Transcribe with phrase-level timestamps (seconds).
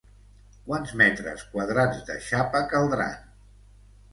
[0.69, 3.17] Quants metres quadrats de xapa caldran?